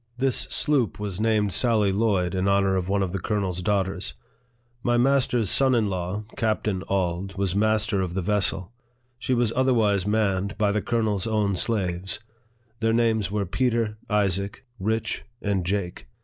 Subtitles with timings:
[0.17, 4.15] This sloop was named Sally Lloyd, in honor of one of the colonel's daughters.
[4.81, 8.73] My master's son in law, Captain Auld, was master of the vessel;
[9.19, 12.19] she was otherwise manned by the colonel's own slaves.
[12.79, 16.07] Their names were Peter, Isaac, Rich, and Jake.